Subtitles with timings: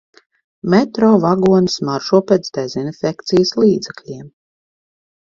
[0.73, 4.25] Metro vagoni smaržo pēc dezinfekcijas līdzekļiem.